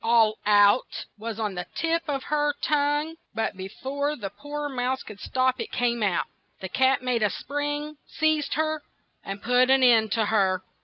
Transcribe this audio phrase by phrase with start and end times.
[0.03, 5.03] "All out'' was on the tip of her tongue, and be fore the poor mouse
[5.03, 6.25] could stop, it came out.
[6.59, 8.81] The cat made a spring, seized her,
[9.23, 10.63] and put an end to her.